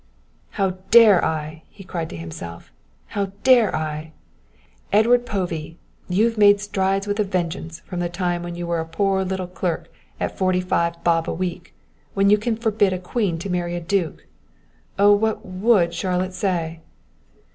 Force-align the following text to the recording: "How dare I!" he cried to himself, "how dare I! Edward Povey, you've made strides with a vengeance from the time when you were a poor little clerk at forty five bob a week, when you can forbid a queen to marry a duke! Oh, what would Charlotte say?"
"How 0.57 0.77
dare 0.89 1.23
I!" 1.23 1.61
he 1.69 1.83
cried 1.83 2.09
to 2.09 2.15
himself, 2.17 2.71
"how 3.09 3.33
dare 3.43 3.75
I! 3.75 4.13
Edward 4.91 5.27
Povey, 5.27 5.77
you've 6.09 6.39
made 6.39 6.59
strides 6.59 7.05
with 7.05 7.19
a 7.19 7.23
vengeance 7.23 7.81
from 7.81 7.99
the 7.99 8.09
time 8.09 8.41
when 8.41 8.55
you 8.55 8.65
were 8.65 8.79
a 8.79 8.85
poor 8.87 9.23
little 9.23 9.45
clerk 9.45 9.93
at 10.19 10.35
forty 10.35 10.59
five 10.59 11.03
bob 11.03 11.29
a 11.29 11.33
week, 11.33 11.75
when 12.15 12.31
you 12.31 12.39
can 12.39 12.55
forbid 12.57 12.93
a 12.93 12.97
queen 12.97 13.37
to 13.37 13.49
marry 13.51 13.75
a 13.75 13.79
duke! 13.79 14.25
Oh, 14.97 15.13
what 15.13 15.45
would 15.45 15.93
Charlotte 15.93 16.33
say?" 16.33 16.79